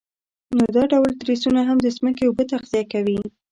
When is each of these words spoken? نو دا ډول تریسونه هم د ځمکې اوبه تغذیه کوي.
نو 0.57 0.63
دا 0.75 0.83
ډول 0.93 1.11
تریسونه 1.21 1.59
هم 1.67 1.77
د 1.81 1.87
ځمکې 1.97 2.23
اوبه 2.25 2.43
تغذیه 2.51 2.83
کوي. 2.93 3.19